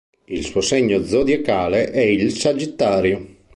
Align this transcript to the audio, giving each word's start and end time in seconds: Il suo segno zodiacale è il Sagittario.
Il 0.25 0.43
suo 0.45 0.61
segno 0.61 1.03
zodiacale 1.03 1.91
è 1.91 1.99
il 2.01 2.33
Sagittario. 2.35 3.35